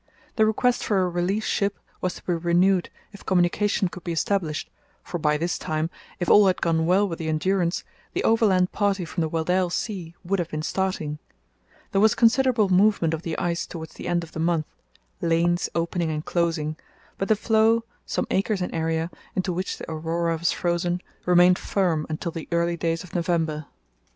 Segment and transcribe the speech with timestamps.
[0.35, 4.67] The request for a relief ship was to be renewed if communication could be established,
[5.03, 7.83] for by this time, if all had gone well with the Endurance,
[8.13, 11.19] the overland party from the Weddell Sea would have been starting.
[11.91, 14.65] There was considerable movement of the ice towards the end of the month,
[15.21, 16.77] lanes opening and closing,
[17.19, 22.07] but the floe, some acres in area, into which the Aurora was frozen, remained firm
[22.09, 23.67] until the early days of November.